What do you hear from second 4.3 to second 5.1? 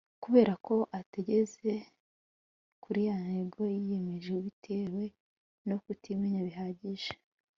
bitewe